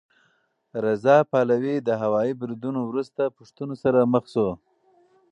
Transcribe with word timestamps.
رضا 0.85 1.17
پهلوي 1.31 1.75
د 1.81 1.89
هوايي 2.01 2.33
بریدونو 2.39 2.79
وروسته 2.89 3.33
پوښتنو 3.37 3.75
سره 3.83 3.99
مخ 4.13 4.23
شو. 4.33 4.49